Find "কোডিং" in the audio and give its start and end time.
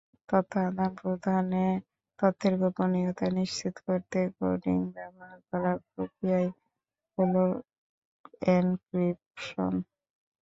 4.37-4.77